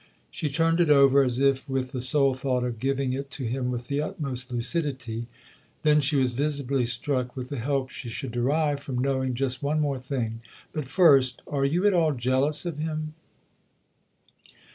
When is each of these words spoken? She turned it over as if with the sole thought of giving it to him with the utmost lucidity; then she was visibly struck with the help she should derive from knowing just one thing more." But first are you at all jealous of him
She 0.31 0.49
turned 0.49 0.79
it 0.79 0.89
over 0.89 1.23
as 1.23 1.37
if 1.39 1.69
with 1.69 1.91
the 1.91 2.01
sole 2.01 2.33
thought 2.33 2.63
of 2.63 2.79
giving 2.79 3.13
it 3.13 3.29
to 3.37 3.43
him 3.45 3.69
with 3.69 3.85
the 3.87 4.01
utmost 4.01 4.51
lucidity; 4.51 5.27
then 5.83 6.01
she 6.01 6.15
was 6.15 6.31
visibly 6.31 6.85
struck 6.85 7.35
with 7.35 7.49
the 7.49 7.59
help 7.59 7.91
she 7.91 8.09
should 8.09 8.31
derive 8.31 8.79
from 8.79 8.97
knowing 8.97 9.35
just 9.35 9.61
one 9.61 9.77
thing 9.99 10.19
more." 10.19 10.31
But 10.73 10.85
first 10.85 11.43
are 11.45 11.65
you 11.65 11.85
at 11.85 11.93
all 11.93 12.13
jealous 12.13 12.65
of 12.65 12.79
him 12.79 13.13